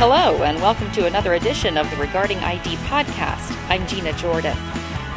Hello, 0.00 0.44
and 0.44 0.58
welcome 0.62 0.90
to 0.92 1.04
another 1.04 1.34
edition 1.34 1.76
of 1.76 1.90
the 1.90 1.96
Regarding 1.96 2.38
ID 2.38 2.76
podcast. 2.86 3.54
I'm 3.68 3.86
Gina 3.86 4.14
Jordan. 4.14 4.56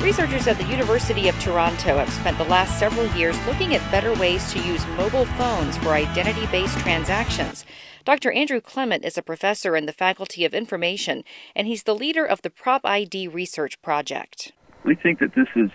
Researchers 0.01 0.45
at 0.45 0.57
the 0.57 0.65
University 0.65 1.29
of 1.29 1.39
Toronto 1.39 1.99
have 1.99 2.11
spent 2.11 2.37
the 2.37 2.43
last 2.43 2.77
several 2.77 3.07
years 3.15 3.37
looking 3.45 3.73
at 3.73 3.91
better 3.91 4.13
ways 4.15 4.51
to 4.51 4.59
use 4.59 4.85
mobile 4.97 5.23
phones 5.23 5.77
for 5.77 5.91
identity 5.91 6.47
based 6.47 6.77
transactions. 6.79 7.63
Dr. 8.03 8.33
Andrew 8.33 8.59
Clement 8.59 9.05
is 9.05 9.17
a 9.17 9.21
professor 9.21 9.77
in 9.77 9.85
the 9.85 9.93
Faculty 9.93 10.43
of 10.43 10.53
Information, 10.53 11.23
and 11.55 11.65
he's 11.65 11.83
the 11.83 11.95
leader 11.95 12.25
of 12.25 12.41
the 12.41 12.49
Prop 12.49 12.81
ID 12.83 13.29
Research 13.29 13.81
Project. 13.81 14.51
We 14.83 14.95
think 14.95 15.19
that 15.19 15.33
this 15.33 15.47
is 15.55 15.71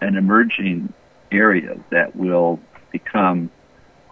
an 0.00 0.16
emerging 0.16 0.94
area 1.30 1.78
that 1.90 2.16
will 2.16 2.58
become 2.90 3.50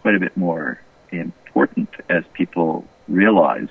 quite 0.03 0.17
a 0.17 0.21
bit 0.21 0.37
more 0.37 0.83
important 1.13 1.89
as 2.11 2.25
people 2.35 2.87
realize 3.09 3.71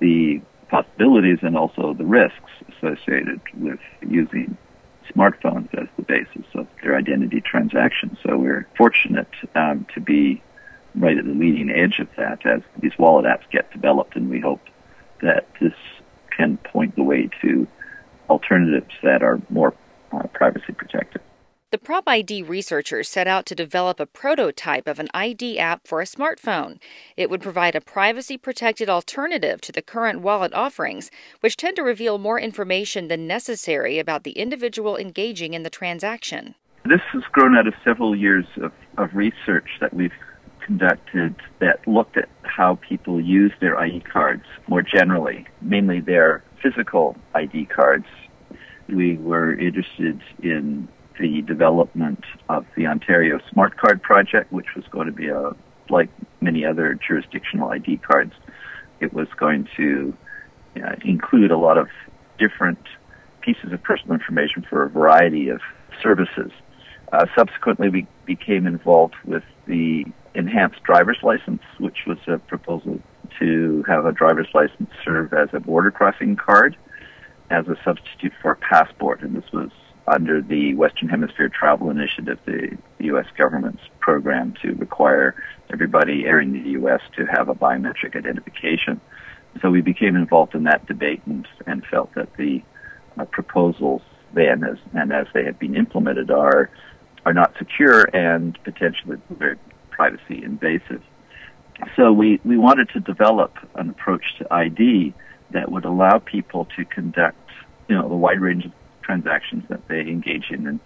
the 0.00 0.40
possibilities 0.68 1.38
and 1.42 1.56
also 1.56 1.94
the 1.94 2.04
risks 2.04 2.50
associated 2.76 3.40
with 3.58 3.80
using 4.00 4.56
smartphones 5.14 5.68
as 5.74 5.88
the 5.96 6.02
basis 6.02 6.46
of 6.54 6.66
their 6.82 6.96
identity 6.96 7.40
transactions. 7.40 8.16
So 8.26 8.38
we're 8.38 8.66
fortunate 8.76 9.28
um, 9.54 9.86
to 9.94 10.00
be 10.00 10.42
right 10.94 11.16
at 11.16 11.24
the 11.24 11.32
leading 11.32 11.70
edge 11.70 11.98
of 11.98 12.08
that 12.16 12.44
as 12.46 12.62
these 12.80 12.96
wallet 12.98 13.26
apps 13.26 13.48
get 13.50 13.70
developed, 13.72 14.16
and 14.16 14.30
we 14.30 14.40
hope 14.40 14.60
that 15.20 15.46
this 15.60 15.74
can 16.36 16.56
point 16.58 16.96
the 16.96 17.02
way 17.02 17.28
to 17.42 17.66
alternatives 18.28 18.94
that 19.02 19.22
are 19.22 19.40
more 19.50 19.74
uh, 20.12 20.26
privacy 20.28 20.72
protected. 20.72 21.20
The 21.72 21.78
Prop 21.78 22.04
ID 22.06 22.42
researchers 22.42 23.08
set 23.08 23.26
out 23.26 23.46
to 23.46 23.54
develop 23.54 23.98
a 23.98 24.04
prototype 24.04 24.86
of 24.86 24.98
an 24.98 25.08
ID 25.14 25.58
app 25.58 25.86
for 25.86 26.02
a 26.02 26.04
smartphone. 26.04 26.78
It 27.16 27.30
would 27.30 27.40
provide 27.40 27.74
a 27.74 27.80
privacy 27.80 28.36
protected 28.36 28.90
alternative 28.90 29.62
to 29.62 29.72
the 29.72 29.80
current 29.80 30.20
wallet 30.20 30.52
offerings, 30.52 31.10
which 31.40 31.56
tend 31.56 31.76
to 31.76 31.82
reveal 31.82 32.18
more 32.18 32.38
information 32.38 33.08
than 33.08 33.26
necessary 33.26 33.98
about 33.98 34.24
the 34.24 34.32
individual 34.32 34.98
engaging 34.98 35.54
in 35.54 35.62
the 35.62 35.70
transaction. 35.70 36.56
This 36.84 37.00
has 37.14 37.22
grown 37.32 37.56
out 37.56 37.66
of 37.66 37.72
several 37.82 38.14
years 38.14 38.44
of, 38.60 38.72
of 38.98 39.14
research 39.14 39.70
that 39.80 39.94
we've 39.94 40.12
conducted 40.60 41.34
that 41.60 41.88
looked 41.88 42.18
at 42.18 42.28
how 42.42 42.80
people 42.86 43.18
use 43.18 43.52
their 43.62 43.78
ID 43.78 44.00
cards 44.00 44.44
more 44.68 44.82
generally, 44.82 45.46
mainly 45.62 46.00
their 46.00 46.44
physical 46.62 47.16
ID 47.34 47.64
cards. 47.74 48.04
We 48.90 49.16
were 49.16 49.58
interested 49.58 50.20
in 50.42 50.86
the 51.18 51.42
development 51.42 52.24
of 52.48 52.66
the 52.76 52.86
Ontario 52.86 53.40
Smart 53.50 53.76
Card 53.76 54.02
project, 54.02 54.52
which 54.52 54.74
was 54.74 54.84
going 54.90 55.06
to 55.06 55.12
be 55.12 55.28
a 55.28 55.52
like 55.90 56.08
many 56.40 56.64
other 56.64 56.98
jurisdictional 57.06 57.68
ID 57.70 57.98
cards. 57.98 58.32
It 59.00 59.12
was 59.12 59.28
going 59.38 59.68
to 59.76 60.16
uh, 60.76 60.94
include 61.04 61.50
a 61.50 61.58
lot 61.58 61.76
of 61.76 61.88
different 62.38 62.78
pieces 63.40 63.72
of 63.72 63.82
personal 63.82 64.14
information 64.14 64.64
for 64.68 64.84
a 64.84 64.88
variety 64.88 65.48
of 65.48 65.60
services. 66.02 66.50
Uh, 67.12 67.26
subsequently, 67.36 67.88
we 67.88 68.06
became 68.24 68.66
involved 68.66 69.14
with 69.24 69.42
the 69.66 70.04
enhanced 70.34 70.82
driver's 70.82 71.18
license, 71.22 71.62
which 71.78 71.98
was 72.06 72.18
a 72.26 72.38
proposal 72.38 72.98
to 73.38 73.84
have 73.86 74.06
a 74.06 74.12
driver's 74.12 74.48
license 74.54 74.90
serve 75.04 75.32
as 75.32 75.48
a 75.52 75.60
border 75.60 75.90
crossing 75.90 76.36
card 76.36 76.76
as 77.50 77.66
a 77.68 77.76
substitute 77.84 78.32
for 78.40 78.52
a 78.52 78.56
passport. 78.56 79.20
And 79.20 79.36
this 79.36 79.52
was 79.52 79.70
under 80.12 80.40
the 80.40 80.74
Western 80.74 81.08
Hemisphere 81.08 81.48
Travel 81.48 81.90
Initiative, 81.90 82.38
the, 82.44 82.76
the 82.98 83.04
U.S. 83.06 83.26
government's 83.36 83.82
program 84.00 84.54
to 84.62 84.74
require 84.74 85.34
everybody 85.72 86.26
entering 86.26 86.52
the 86.52 86.70
U.S. 86.70 87.00
to 87.16 87.24
have 87.26 87.48
a 87.48 87.54
biometric 87.54 88.16
identification. 88.16 89.00
So 89.60 89.70
we 89.70 89.80
became 89.80 90.16
involved 90.16 90.54
in 90.54 90.64
that 90.64 90.86
debate 90.86 91.22
and, 91.26 91.46
and 91.66 91.84
felt 91.86 92.14
that 92.14 92.34
the 92.36 92.62
uh, 93.18 93.24
proposals 93.26 94.02
then, 94.34 94.64
as, 94.64 94.78
and 94.94 95.12
as 95.12 95.26
they 95.34 95.44
have 95.44 95.58
been 95.58 95.76
implemented, 95.76 96.30
are 96.30 96.70
are 97.24 97.32
not 97.32 97.54
secure 97.56 98.04
and 98.16 98.58
potentially 98.64 99.16
very 99.30 99.56
privacy 99.90 100.42
invasive. 100.42 101.02
So 101.96 102.12
we, 102.12 102.40
we 102.44 102.58
wanted 102.58 102.88
to 102.90 103.00
develop 103.00 103.56
an 103.74 103.90
approach 103.90 104.24
to 104.38 104.52
ID 104.52 105.14
that 105.52 105.70
would 105.70 105.84
allow 105.84 106.18
people 106.18 106.66
to 106.76 106.84
conduct, 106.84 107.38
you 107.88 107.96
know, 107.96 108.08
the 108.08 108.16
wide 108.16 108.40
range 108.40 108.64
of 108.64 108.72
transactions 109.02 109.64
that 109.68 109.86
they 109.88 110.00
engage 110.00 110.50
in 110.50 110.66
in 110.66 110.80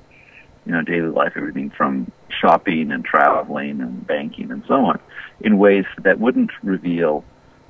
you 0.65 0.73
know 0.73 0.83
daily 0.83 1.09
life, 1.09 1.33
everything 1.37 1.71
from 1.71 2.11
shopping 2.29 2.91
and 2.91 3.05
traveling 3.05 3.81
and 3.81 4.07
banking 4.07 4.51
and 4.51 4.63
so 4.67 4.75
on, 4.75 5.01
in 5.41 5.59
ways 5.59 5.85
that 6.03 6.19
wouldn't 6.19 6.51
reveal 6.63 7.25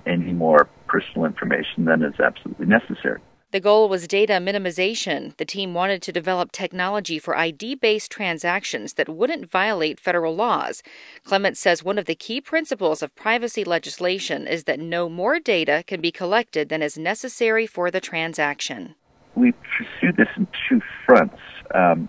any 0.06 0.32
more 0.32 0.68
personal 0.86 1.26
information 1.26 1.84
than 1.84 2.02
is 2.02 2.18
absolutely 2.20 2.66
necessary. 2.66 3.20
The 3.52 3.60
goal 3.60 3.88
was 3.88 4.08
data 4.08 4.34
minimization. 4.34 5.36
The 5.36 5.44
team 5.44 5.72
wanted 5.72 6.02
to 6.02 6.12
develop 6.12 6.50
technology 6.50 7.18
for 7.18 7.36
ID 7.36 7.76
based 7.76 8.10
transactions 8.10 8.94
that 8.94 9.08
wouldn't 9.08 9.50
violate 9.50 10.00
federal 10.00 10.34
laws. 10.34 10.82
Clement 11.24 11.56
says 11.56 11.84
one 11.84 11.96
of 11.96 12.06
the 12.06 12.16
key 12.16 12.40
principles 12.40 13.02
of 13.02 13.14
privacy 13.14 13.62
legislation 13.62 14.48
is 14.48 14.64
that 14.64 14.80
no 14.80 15.08
more 15.08 15.38
data 15.38 15.84
can 15.86 16.00
be 16.00 16.10
collected 16.10 16.68
than 16.68 16.82
is 16.82 16.98
necessary 16.98 17.66
for 17.66 17.90
the 17.90 18.00
transaction 18.00 18.96
we 19.36 19.52
pursue 19.52 20.12
this 20.12 20.28
in 20.36 20.48
two 20.68 20.80
fronts. 21.04 21.38
Um, 21.72 22.08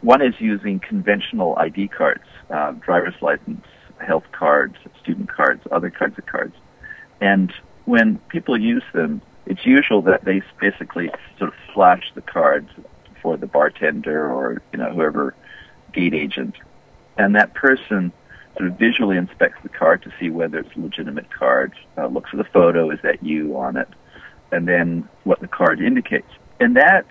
one 0.00 0.22
is 0.22 0.34
using 0.40 0.80
conventional 0.80 1.56
ID 1.56 1.88
cards, 1.88 2.24
uh, 2.50 2.72
driver's 2.72 3.14
license, 3.20 3.64
health 4.04 4.24
cards, 4.32 4.76
student 5.00 5.28
cards, 5.28 5.62
other 5.70 5.90
kinds 5.90 6.18
of 6.18 6.26
cards. 6.26 6.54
And 7.20 7.52
when 7.84 8.18
people 8.28 8.58
use 8.58 8.82
them, 8.92 9.22
it's 9.46 9.64
usual 9.64 10.02
that 10.02 10.24
they 10.24 10.42
basically 10.60 11.10
sort 11.38 11.52
of 11.52 11.54
flash 11.72 12.10
the 12.14 12.20
cards 12.20 12.68
for 13.22 13.36
the 13.36 13.46
bartender 13.46 14.30
or 14.30 14.62
you 14.72 14.78
know 14.78 14.92
whoever 14.92 15.34
gate 15.92 16.14
agent, 16.14 16.56
and 17.16 17.34
that 17.36 17.54
person 17.54 18.12
sort 18.56 18.70
of 18.70 18.78
visually 18.78 19.16
inspects 19.16 19.58
the 19.62 19.68
card 19.68 20.02
to 20.02 20.12
see 20.18 20.30
whether 20.30 20.58
it's 20.58 20.74
a 20.76 20.80
legitimate 20.80 21.30
card, 21.30 21.72
uh, 21.96 22.06
looks 22.06 22.30
at 22.32 22.38
the 22.38 22.44
photo, 22.44 22.90
is 22.90 22.98
that 23.02 23.22
you 23.22 23.56
on 23.56 23.76
it, 23.76 23.88
and 24.50 24.66
then 24.66 25.08
what 25.24 25.40
the 25.40 25.48
card 25.48 25.80
indicates. 25.80 26.28
And 26.60 26.76
that, 26.76 27.06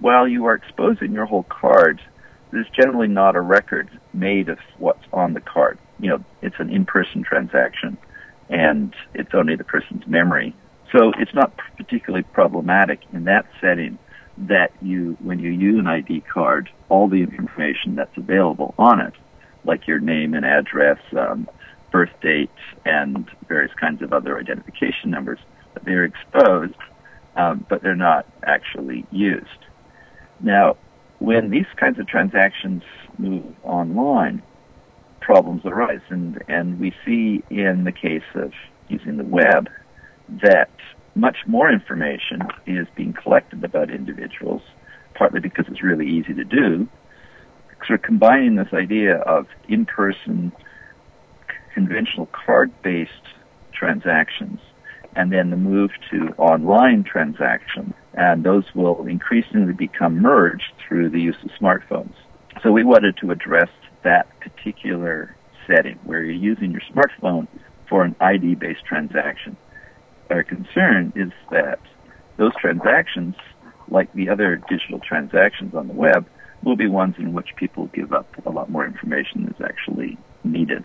while 0.00 0.28
you 0.28 0.46
are 0.46 0.54
exposing 0.54 1.12
your 1.12 1.26
whole 1.26 1.44
card, 1.44 2.00
there's 2.50 2.68
generally 2.70 3.08
not 3.08 3.36
a 3.36 3.40
record 3.40 3.88
made 4.12 4.48
of 4.48 4.58
what's 4.78 5.04
on 5.12 5.34
the 5.34 5.40
card. 5.40 5.78
You 5.98 6.10
know, 6.10 6.24
it's 6.42 6.56
an 6.58 6.70
in-person 6.70 7.24
transaction, 7.24 7.98
and 8.48 8.94
it's 9.14 9.34
only 9.34 9.56
the 9.56 9.64
person's 9.64 10.06
memory. 10.06 10.54
So 10.92 11.12
it's 11.18 11.34
not 11.34 11.56
particularly 11.76 12.22
problematic 12.22 13.00
in 13.12 13.24
that 13.24 13.46
setting 13.60 13.98
that 14.38 14.72
you, 14.80 15.16
when 15.20 15.40
you 15.40 15.50
use 15.50 15.78
an 15.78 15.86
ID 15.86 16.20
card, 16.20 16.70
all 16.88 17.08
the 17.08 17.22
information 17.22 17.96
that's 17.96 18.16
available 18.16 18.74
on 18.78 19.00
it, 19.00 19.12
like 19.64 19.86
your 19.86 19.98
name 19.98 20.34
and 20.34 20.46
address, 20.46 20.98
um, 21.18 21.48
birth 21.90 22.12
date, 22.22 22.50
and 22.84 23.28
various 23.48 23.74
kinds 23.74 24.00
of 24.00 24.12
other 24.12 24.38
identification 24.38 25.10
numbers, 25.10 25.40
that 25.74 25.84
they're 25.84 26.04
exposed 26.04 26.74
um, 27.38 27.64
but 27.70 27.82
they're 27.82 27.96
not 27.96 28.26
actually 28.42 29.06
used. 29.10 29.64
Now, 30.40 30.76
when 31.20 31.50
these 31.50 31.66
kinds 31.76 31.98
of 31.98 32.06
transactions 32.06 32.82
move 33.16 33.44
online, 33.62 34.42
problems 35.20 35.62
arise, 35.64 36.00
and, 36.10 36.42
and 36.48 36.78
we 36.78 36.92
see 37.06 37.42
in 37.48 37.84
the 37.84 37.92
case 37.92 38.28
of 38.34 38.52
using 38.88 39.16
the 39.16 39.24
web 39.24 39.68
that 40.42 40.70
much 41.14 41.36
more 41.46 41.70
information 41.70 42.42
is 42.66 42.86
being 42.96 43.12
collected 43.12 43.64
about 43.64 43.90
individuals, 43.90 44.62
partly 45.14 45.40
because 45.40 45.66
it's 45.68 45.82
really 45.82 46.06
easy 46.06 46.34
to 46.34 46.44
do. 46.44 46.88
Sort 47.86 48.00
of 48.00 48.02
combining 48.02 48.56
this 48.56 48.72
idea 48.72 49.16
of 49.16 49.46
in-person, 49.68 50.52
conventional 51.74 52.26
card-based 52.26 53.12
transactions 53.72 54.58
and 55.16 55.32
then 55.32 55.50
the 55.50 55.56
move 55.56 55.90
to 56.10 56.34
online 56.38 57.04
transactions. 57.04 57.94
And 58.14 58.44
those 58.44 58.64
will 58.74 59.06
increasingly 59.06 59.72
become 59.72 60.20
merged 60.20 60.72
through 60.86 61.10
the 61.10 61.20
use 61.20 61.36
of 61.44 61.50
smartphones. 61.60 62.14
So 62.62 62.72
we 62.72 62.84
wanted 62.84 63.16
to 63.18 63.30
address 63.30 63.68
that 64.04 64.28
particular 64.40 65.36
setting 65.66 65.98
where 66.04 66.22
you're 66.22 66.34
using 66.34 66.72
your 66.72 66.82
smartphone 66.92 67.46
for 67.88 68.04
an 68.04 68.16
ID 68.20 68.56
based 68.56 68.84
transaction. 68.84 69.56
Our 70.30 70.42
concern 70.42 71.12
is 71.16 71.32
that 71.50 71.80
those 72.36 72.52
transactions, 72.60 73.34
like 73.88 74.12
the 74.12 74.28
other 74.28 74.56
digital 74.68 75.00
transactions 75.00 75.74
on 75.74 75.88
the 75.88 75.94
web, 75.94 76.26
will 76.64 76.76
be 76.76 76.88
ones 76.88 77.14
in 77.18 77.32
which 77.32 77.48
people 77.56 77.86
give 77.86 78.12
up 78.12 78.28
a 78.44 78.50
lot 78.50 78.68
more 78.70 78.84
information 78.84 79.44
than 79.44 79.54
is 79.54 79.60
actually 79.64 80.18
needed. 80.44 80.84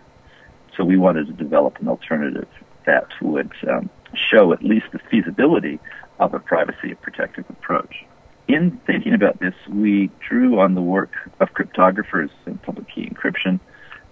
So 0.76 0.84
we 0.84 0.96
wanted 0.96 1.26
to 1.26 1.32
develop 1.32 1.78
an 1.80 1.88
alternative 1.88 2.48
that 2.86 3.06
would 3.20 3.52
um, 3.68 3.90
show 4.16 4.52
at 4.52 4.62
least 4.62 4.86
the 4.92 4.98
feasibility 5.10 5.78
of 6.18 6.34
a 6.34 6.38
privacy 6.38 6.94
protective 6.94 7.44
approach. 7.48 8.04
In 8.46 8.78
thinking 8.86 9.14
about 9.14 9.40
this, 9.40 9.54
we 9.70 10.10
drew 10.28 10.60
on 10.60 10.74
the 10.74 10.82
work 10.82 11.12
of 11.40 11.54
cryptographers 11.54 12.30
in 12.46 12.58
public 12.58 12.86
key 12.94 13.08
encryption, 13.08 13.58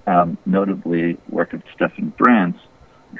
um, 0.06 0.38
notably 0.46 1.18
work 1.28 1.52
of 1.52 1.62
Stefan 1.74 2.10
Brands, 2.16 2.58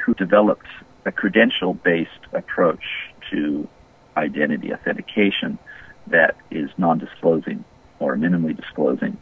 who 0.04 0.14
developed 0.14 0.66
a 1.04 1.12
credential 1.12 1.74
based 1.74 2.10
approach 2.32 2.84
to 3.30 3.68
identity 4.16 4.72
authentication 4.72 5.58
that 6.06 6.36
is 6.50 6.70
non 6.78 6.98
disclosing 6.98 7.64
or 7.98 8.16
minimally 8.16 8.56
disclosing. 8.56 9.16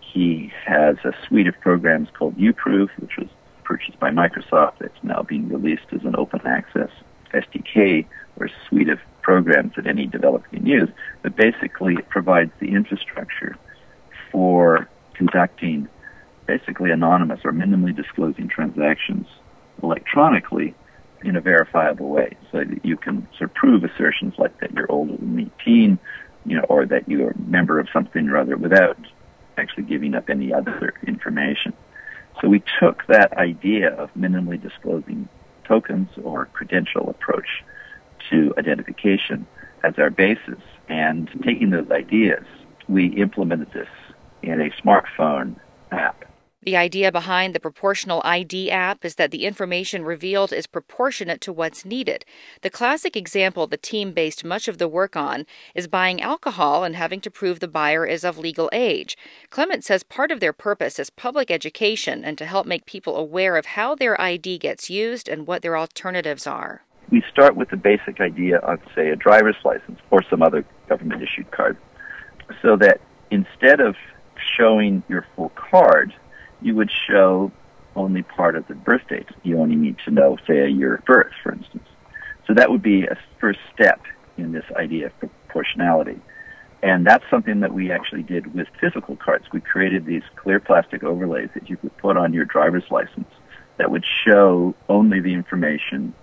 He 0.00 0.52
has 0.64 0.96
a 1.04 1.12
suite 1.26 1.46
of 1.46 1.58
programs 1.60 2.08
called 2.16 2.36
UProve, 2.36 2.88
which 2.98 3.16
was 3.18 3.28
purchased 3.64 3.98
by 3.98 4.10
Microsoft. 4.10 4.80
It's 4.80 5.02
now 5.02 5.22
being 5.22 5.48
released 5.48 5.86
as 5.92 6.04
an 6.04 6.14
open 6.16 6.40
access 6.46 6.90
SDK 7.32 8.06
or 8.36 8.48
suite 8.68 8.88
of 8.88 8.98
programs 9.22 9.74
that 9.76 9.86
any 9.86 10.06
developer 10.06 10.48
can 10.48 10.66
use. 10.66 10.88
But 11.22 11.36
basically, 11.36 11.94
it 11.94 12.08
provides 12.08 12.52
the 12.60 12.68
infrastructure 12.68 13.56
for 14.30 14.88
conducting 15.14 15.88
basically 16.46 16.90
anonymous 16.90 17.40
or 17.44 17.52
minimally 17.52 17.96
disclosing 17.96 18.48
transactions 18.48 19.26
electronically 19.82 20.74
in 21.22 21.36
a 21.36 21.40
verifiable 21.40 22.08
way 22.08 22.36
so 22.52 22.58
that 22.58 22.84
you 22.84 22.96
can 22.96 23.26
sort 23.38 23.50
of 23.50 23.54
prove 23.54 23.82
assertions 23.84 24.34
like 24.38 24.58
that 24.60 24.72
you're 24.72 24.90
older 24.90 25.16
than 25.16 25.50
18, 25.62 25.98
you 26.44 26.56
know, 26.56 26.64
or 26.68 26.84
that 26.84 27.08
you're 27.08 27.30
a 27.30 27.38
member 27.38 27.80
of 27.80 27.88
something 27.92 28.28
or 28.28 28.36
other 28.36 28.56
without 28.56 28.98
actually 29.56 29.84
giving 29.84 30.14
up 30.14 30.28
any 30.28 30.52
other 30.52 30.92
information. 31.06 31.72
So 32.40 32.48
we 32.48 32.62
took 32.80 33.06
that 33.06 33.32
idea 33.34 33.94
of 33.94 34.12
minimally 34.14 34.60
disclosing 34.60 35.28
tokens 35.64 36.08
or 36.22 36.46
credential 36.46 37.08
approach 37.08 37.64
to 38.30 38.54
identification 38.58 39.46
as 39.82 39.94
our 39.98 40.10
basis. 40.10 40.60
And 40.88 41.28
taking 41.44 41.70
those 41.70 41.90
ideas, 41.90 42.44
we 42.88 43.06
implemented 43.06 43.72
this 43.72 43.88
in 44.42 44.60
a 44.60 44.70
smartphone 44.82 45.56
app 45.90 46.24
the 46.64 46.76
idea 46.76 47.12
behind 47.12 47.54
the 47.54 47.60
Proportional 47.60 48.22
ID 48.24 48.70
app 48.70 49.04
is 49.04 49.16
that 49.16 49.30
the 49.30 49.44
information 49.44 50.04
revealed 50.04 50.52
is 50.52 50.66
proportionate 50.66 51.40
to 51.42 51.52
what's 51.52 51.84
needed. 51.84 52.24
The 52.62 52.70
classic 52.70 53.16
example 53.16 53.66
the 53.66 53.76
team 53.76 54.12
based 54.12 54.44
much 54.44 54.66
of 54.66 54.78
the 54.78 54.88
work 54.88 55.14
on 55.14 55.44
is 55.74 55.86
buying 55.86 56.22
alcohol 56.22 56.82
and 56.82 56.96
having 56.96 57.20
to 57.20 57.30
prove 57.30 57.60
the 57.60 57.68
buyer 57.68 58.06
is 58.06 58.24
of 58.24 58.38
legal 58.38 58.70
age. 58.72 59.16
Clement 59.50 59.84
says 59.84 60.02
part 60.02 60.30
of 60.30 60.40
their 60.40 60.54
purpose 60.54 60.98
is 60.98 61.10
public 61.10 61.50
education 61.50 62.24
and 62.24 62.38
to 62.38 62.46
help 62.46 62.66
make 62.66 62.86
people 62.86 63.16
aware 63.16 63.56
of 63.56 63.66
how 63.66 63.94
their 63.94 64.18
ID 64.20 64.58
gets 64.58 64.88
used 64.88 65.28
and 65.28 65.46
what 65.46 65.60
their 65.60 65.76
alternatives 65.76 66.46
are. 66.46 66.82
We 67.10 67.22
start 67.30 67.56
with 67.56 67.68
the 67.68 67.76
basic 67.76 68.20
idea 68.20 68.58
of, 68.58 68.80
say, 68.94 69.10
a 69.10 69.16
driver's 69.16 69.56
license 69.64 70.00
or 70.10 70.22
some 70.30 70.42
other 70.42 70.64
government 70.88 71.22
issued 71.22 71.50
card, 71.50 71.76
so 72.62 72.76
that 72.76 73.00
instead 73.30 73.80
of 73.80 73.94
showing 74.56 75.02
your 75.08 75.26
full 75.36 75.50
card, 75.50 76.14
you 76.64 76.74
would 76.74 76.90
show 76.90 77.52
only 77.94 78.22
part 78.22 78.56
of 78.56 78.66
the 78.66 78.74
birth 78.74 79.06
date. 79.08 79.28
You 79.42 79.60
only 79.60 79.76
need 79.76 79.96
to 80.04 80.10
know, 80.10 80.36
say, 80.46 80.60
a 80.60 80.68
year 80.68 80.96
of 80.96 81.04
birth, 81.04 81.32
for 81.42 81.52
instance. 81.52 81.86
So 82.46 82.54
that 82.54 82.70
would 82.70 82.82
be 82.82 83.04
a 83.04 83.16
first 83.40 83.60
step 83.72 84.00
in 84.36 84.52
this 84.52 84.64
idea 84.76 85.06
of 85.06 85.18
proportionality. 85.18 86.20
And 86.82 87.06
that's 87.06 87.24
something 87.30 87.60
that 87.60 87.72
we 87.72 87.90
actually 87.90 88.22
did 88.22 88.54
with 88.54 88.68
physical 88.80 89.16
cards. 89.16 89.46
We 89.52 89.60
created 89.60 90.04
these 90.04 90.22
clear 90.36 90.60
plastic 90.60 91.02
overlays 91.02 91.48
that 91.54 91.70
you 91.70 91.76
could 91.76 91.96
put 91.98 92.16
on 92.16 92.34
your 92.34 92.44
driver's 92.44 92.84
license 92.90 93.28
that 93.78 93.90
would 93.90 94.04
show 94.26 94.74
only 94.88 95.20
the 95.20 95.32
information 95.32 96.14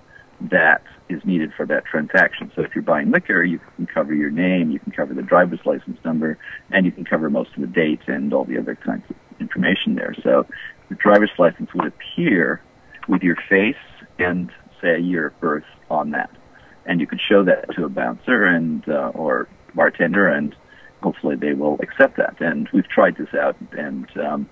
that 0.49 0.83
is 1.09 1.23
needed 1.25 1.51
for 1.55 1.65
that 1.67 1.85
transaction. 1.85 2.51
So 2.55 2.63
if 2.63 2.73
you're 2.73 2.83
buying 2.83 3.11
liquor, 3.11 3.43
you 3.43 3.59
can 3.75 3.85
cover 3.85 4.13
your 4.13 4.31
name, 4.31 4.71
you 4.71 4.79
can 4.79 4.91
cover 4.91 5.13
the 5.13 5.21
driver's 5.21 5.59
license 5.65 5.97
number, 6.03 6.37
and 6.71 6.85
you 6.85 6.91
can 6.91 7.05
cover 7.05 7.29
most 7.29 7.51
of 7.55 7.61
the 7.61 7.67
dates 7.67 8.03
and 8.07 8.33
all 8.33 8.45
the 8.45 8.57
other 8.57 8.75
kinds 8.75 9.03
of 9.09 9.15
information 9.41 9.95
there. 9.95 10.15
So 10.23 10.45
the 10.89 10.95
driver's 10.95 11.31
license 11.37 11.73
would 11.73 11.87
appear 11.87 12.61
with 13.07 13.23
your 13.23 13.37
face 13.49 13.75
and 14.19 14.51
say 14.81 14.95
a 14.95 14.99
year 14.99 15.27
of 15.27 15.39
birth 15.39 15.65
on 15.89 16.11
that, 16.11 16.29
and 16.85 16.99
you 16.99 17.07
could 17.07 17.19
show 17.19 17.43
that 17.43 17.73
to 17.75 17.85
a 17.85 17.89
bouncer 17.89 18.45
and 18.45 18.87
uh, 18.87 19.11
or 19.13 19.47
bartender, 19.75 20.27
and 20.27 20.55
hopefully 21.01 21.35
they 21.35 21.53
will 21.53 21.77
accept 21.81 22.17
that. 22.17 22.39
And 22.39 22.69
we've 22.73 22.87
tried 22.87 23.17
this 23.17 23.33
out, 23.33 23.55
and 23.71 24.07
um, 24.17 24.49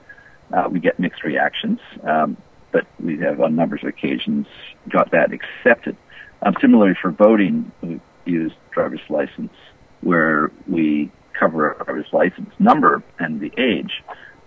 uh, 0.52 0.68
we 0.70 0.80
get 0.80 1.00
mixed 1.00 1.24
reactions, 1.24 1.80
um, 2.04 2.38
but 2.72 2.86
we 3.00 3.18
have 3.20 3.40
on 3.40 3.56
numbers 3.56 3.82
of 3.84 3.90
occasions 3.90 4.48
got 4.90 5.12
that 5.12 5.32
accepted. 5.32 5.96
Um, 6.42 6.56
similarly, 6.62 6.96
for 7.02 7.12
voting, 7.12 7.72
we 7.82 8.00
use 8.26 8.52
driver's 8.72 9.02
license 9.10 9.54
where 10.02 10.52
we 10.68 11.12
cover 11.38 11.72
a 11.72 11.84
driver's 11.84 12.12
license 12.14 12.50
number 12.60 13.04
and 13.18 13.40
the 13.40 13.52
age 13.58 14.04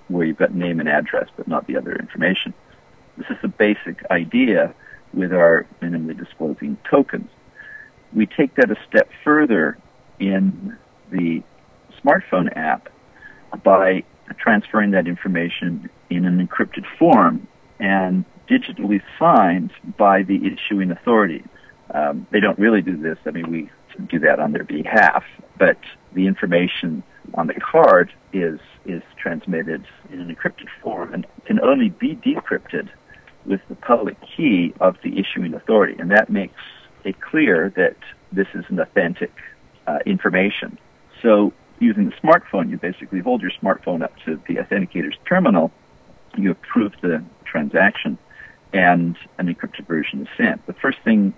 where 0.08 0.26
you've 0.26 0.38
got 0.38 0.54
name 0.54 0.81
and 0.81 0.88
address, 0.88 1.28
but 1.37 1.49
not 1.49 1.66
the 1.66 1.76
other 1.76 1.94
information. 1.94 2.54
This 3.16 3.26
is 3.31 3.37
the 3.43 3.49
basic 3.49 4.04
idea 4.10 4.75
with 5.12 5.32
our 5.32 5.66
minimally 5.81 6.16
disclosing 6.16 6.78
tokens. 6.90 7.31
We 8.12 8.26
take 8.26 8.54
that 8.56 8.70
a 8.70 8.76
step 8.88 9.08
further 9.25 9.78
in 10.19 10.76
the 11.10 11.43
smartphone 12.02 12.54
app 12.56 12.88
by 13.62 14.04
transferring 14.38 14.93
that 14.93 15.06
information 15.06 15.90
in 16.10 16.25
an 16.25 16.46
encrypted 16.46 16.84
form 16.98 17.46
and 17.78 18.25
digitally 18.48 19.02
signed 19.19 19.72
by 19.98 20.22
the 20.22 20.40
issuing 20.46 20.90
authority. 20.90 21.44
Um, 21.93 22.26
they 22.31 22.40
don't 22.40 22.58
really 22.58 22.82
do 22.82 22.96
this. 22.96 23.19
I 23.26 23.31
mean, 23.31 23.50
we 23.50 23.70
do 24.08 24.19
that 24.20 24.40
on 24.40 24.52
their 24.52 24.64
behalf, 24.64 25.25
but 25.58 25.78
the 26.14 26.26
information 26.26 27.02
on 27.34 27.46
the 27.46 27.55
card 27.55 28.12
is 28.32 28.58
is 28.84 29.02
transmitted 29.22 29.86
in 30.10 30.20
an 30.20 30.34
encrypted 30.34 30.66
form 30.82 31.14
and 31.14 31.26
can 31.46 31.60
only 31.60 31.90
be 31.90 32.16
decrypted 32.16 32.88
with 33.46 33.60
the 33.69 33.74
public 33.76 34.16
key 34.36 34.72
of 34.80 34.96
the 35.02 35.19
issuing 35.19 35.54
authority, 35.54 35.96
and 35.98 36.10
that 36.10 36.30
makes 36.30 36.60
it 37.04 37.20
clear 37.20 37.72
that 37.76 37.96
this 38.32 38.46
is 38.54 38.64
an 38.69 38.78
authentic 38.78 39.32
uh, 39.86 39.98
information. 40.06 40.78
So, 41.20 41.52
using 41.80 42.06
the 42.06 42.16
smartphone, 42.22 42.70
you 42.70 42.78
basically 42.78 43.20
hold 43.20 43.42
your 43.42 43.50
smartphone 43.50 44.02
up 44.02 44.12
to 44.24 44.40
the 44.46 44.56
authenticator's 44.56 45.16
terminal, 45.28 45.72
you 46.36 46.52
approve 46.52 46.92
the 47.02 47.24
transaction, 47.44 48.19
and 48.72 49.16
an 49.38 49.52
encrypted 49.52 49.86
version 49.86 50.22
is 50.22 50.28
sent. 50.36 50.64
The 50.66 50.72
first 50.74 50.98
thing 51.04 51.34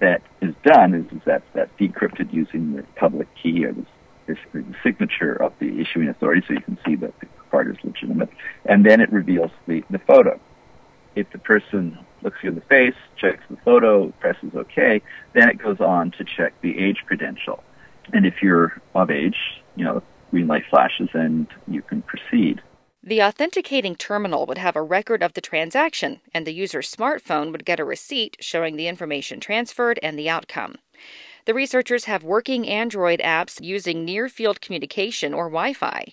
that 0.00 0.22
is 0.40 0.54
done 0.64 0.94
is, 0.94 1.06
is 1.16 1.22
that 1.24 1.42
that's 1.54 1.70
decrypted 1.78 2.32
using 2.32 2.74
the 2.74 2.82
public 2.96 3.28
key 3.40 3.64
or 3.64 3.72
the 3.72 3.86
the 4.03 4.03
signature 4.82 5.34
of 5.34 5.52
the 5.58 5.80
issuing 5.80 6.08
authority 6.08 6.42
so 6.46 6.54
you 6.54 6.60
can 6.60 6.78
see 6.86 6.96
that 6.96 7.18
the 7.20 7.26
card 7.50 7.70
is 7.70 7.76
legitimate. 7.84 8.30
And 8.64 8.84
then 8.84 9.00
it 9.00 9.12
reveals 9.12 9.50
the, 9.66 9.82
the 9.90 9.98
photo. 9.98 10.40
If 11.14 11.30
the 11.30 11.38
person 11.38 11.98
looks 12.22 12.38
you 12.42 12.48
in 12.48 12.54
the 12.56 12.60
face, 12.62 12.96
checks 13.16 13.42
the 13.48 13.56
photo, 13.64 14.08
presses 14.20 14.50
OK, 14.54 15.02
then 15.34 15.48
it 15.48 15.58
goes 15.58 15.80
on 15.80 16.10
to 16.12 16.24
check 16.24 16.54
the 16.60 16.78
age 16.78 17.02
credential. 17.06 17.62
And 18.12 18.26
if 18.26 18.42
you're 18.42 18.80
of 18.94 19.10
age, 19.10 19.36
you 19.76 19.84
know, 19.84 20.02
green 20.30 20.46
light 20.46 20.64
flashes 20.68 21.08
and 21.14 21.46
you 21.68 21.82
can 21.82 22.02
proceed. 22.02 22.60
The 23.06 23.22
authenticating 23.22 23.96
terminal 23.96 24.46
would 24.46 24.58
have 24.58 24.76
a 24.76 24.82
record 24.82 25.22
of 25.22 25.34
the 25.34 25.42
transaction, 25.42 26.20
and 26.32 26.46
the 26.46 26.54
user's 26.54 26.90
smartphone 26.90 27.52
would 27.52 27.66
get 27.66 27.78
a 27.78 27.84
receipt 27.84 28.38
showing 28.40 28.76
the 28.76 28.88
information 28.88 29.40
transferred 29.40 30.00
and 30.02 30.18
the 30.18 30.30
outcome. 30.30 30.76
The 31.46 31.52
researchers 31.52 32.06
have 32.06 32.24
working 32.24 32.66
Android 32.66 33.20
apps 33.20 33.62
using 33.62 34.02
near 34.02 34.30
field 34.30 34.62
communication 34.62 35.34
or 35.34 35.50
Wi 35.50 35.74
Fi. 35.74 36.06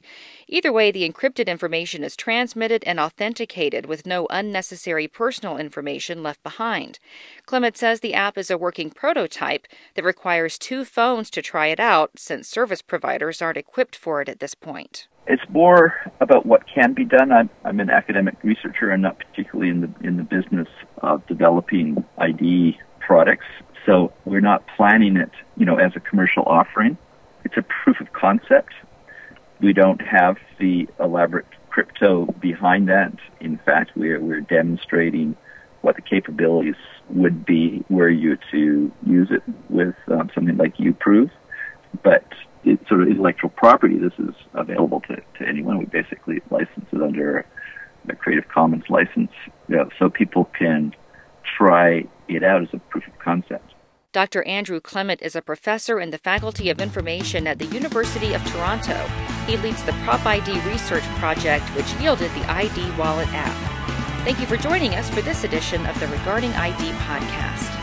Either 0.50 0.74
way, 0.74 0.92
the 0.92 1.10
encrypted 1.10 1.48
information 1.48 2.04
is 2.04 2.18
transmitted 2.18 2.84
and 2.84 3.00
authenticated 3.00 3.86
with 3.86 4.06
no 4.06 4.28
unnecessary 4.30 5.08
personal 5.08 5.56
information 5.56 6.22
left 6.22 6.44
behind. 6.44 7.00
Clement 7.46 7.78
says 7.78 8.02
the 8.02 8.14
app 8.14 8.38
is 8.38 8.52
a 8.52 8.58
working 8.58 8.90
prototype 8.90 9.68
that 9.96 10.04
requires 10.04 10.58
two 10.58 10.84
phones 10.84 11.30
to 11.30 11.42
try 11.42 11.68
it 11.68 11.80
out 11.80 12.12
since 12.18 12.50
service 12.50 12.82
providers 12.82 13.42
aren't 13.42 13.58
equipped 13.58 13.96
for 13.96 14.22
it 14.22 14.28
at 14.28 14.42
this 14.42 14.54
point. 14.54 15.08
It's 15.28 15.44
more 15.50 16.12
about 16.20 16.46
what 16.46 16.64
can 16.68 16.94
be 16.94 17.06
done. 17.06 17.32
I'm, 17.32 17.50
I'm 17.64 17.80
an 17.80 17.90
academic 17.90 18.36
researcher 18.44 18.90
and 18.90 19.02
not 19.02 19.18
particularly 19.18 19.70
in 19.70 19.80
the 19.80 19.94
in 20.06 20.18
the 20.18 20.24
business 20.24 20.68
of 20.98 21.26
developing 21.28 22.04
ID 22.18 22.78
products. 23.00 23.46
So 23.86 24.14
we're 24.26 24.42
not 24.42 24.64
planning 24.76 25.18
it, 25.18 25.32
you 25.58 25.66
know, 25.66 25.78
as 25.78 25.94
a 25.96 26.00
commercial 26.00 26.44
offering. 26.44 26.98
It's 27.44 27.58
a 27.58 27.64
proof 27.64 28.00
of 28.00 28.14
concept. 28.14 28.74
We 29.60 29.74
don't 29.74 30.02
have 30.02 30.38
the 30.60 30.88
elaborate 31.00 31.48
crypto 31.70 32.26
behind 32.26 32.90
that. 32.90 33.14
In 33.40 33.58
fact, 33.58 33.92
we're, 33.96 34.20
we're 34.20 34.42
demonstrating 34.42 35.36
what 35.82 35.96
the 35.96 36.02
capabilities 36.02 36.76
would 37.10 37.46
be 37.46 37.84
were 37.90 38.10
you 38.10 38.38
to 38.52 38.92
use 39.06 39.30
it 39.32 39.42
with 39.70 39.96
um, 40.08 40.30
something 40.36 40.58
like 40.58 40.78
UProve. 40.78 41.32
But 42.04 42.26
it's 42.64 42.88
sort 42.88 43.02
of 43.02 43.08
intellectual 43.08 43.50
property. 43.50 43.98
This 43.98 44.14
is 44.20 44.36
available 44.54 45.02
to, 45.02 45.16
to 45.16 45.48
anyone. 45.48 45.80
We 45.80 45.86
basically 45.86 46.42
license 46.52 46.86
it 46.92 47.02
under 47.02 47.46
a 48.10 48.16
Creative 48.16 48.48
Commons 48.48 48.84
license, 48.90 49.32
you 49.68 49.78
know, 49.78 49.90
so 49.98 50.10
people 50.10 50.46
can 50.58 50.94
try 51.58 52.06
it 52.28 52.44
out 52.44 52.62
as 52.62 52.70
a 52.74 52.78
proof 52.78 53.08
of 53.08 53.18
concept. 53.20 53.61
Dr. 54.14 54.44
Andrew 54.44 54.82
Clement 54.82 55.22
is 55.22 55.38
a 55.38 55.42
professor 55.42 56.02
in 56.02 56.12
the 56.12 56.18
Faculty 56.18 56.70
of 56.70 56.82
Information 56.82 57.48
at 57.48 57.60
the 57.60 57.66
University 57.68 58.34
of 58.34 58.44
Toronto. 58.52 59.08
He 59.48 59.56
leads 59.56 59.82
the 59.84 59.94
Prop 60.04 60.26
ID 60.26 60.60
research 60.70 61.04
project, 61.16 61.64
which 61.78 61.94
yielded 61.94 62.30
the 62.32 62.52
ID 62.52 62.92
Wallet 62.98 63.30
app. 63.32 64.26
Thank 64.26 64.42
you 64.42 64.48
for 64.48 64.58
joining 64.58 64.96
us 64.96 65.10
for 65.10 65.22
this 65.22 65.46
edition 65.46 65.86
of 65.86 65.98
the 66.02 66.08
Regarding 66.08 66.52
ID 66.52 66.92
podcast. 66.92 67.81